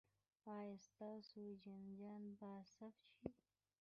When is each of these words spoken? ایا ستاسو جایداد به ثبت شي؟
ایا 0.57 0.75
ستاسو 0.87 1.41
جایداد 1.63 2.23
به 2.39 2.51
ثبت 2.73 2.95
شي؟ 3.15 3.27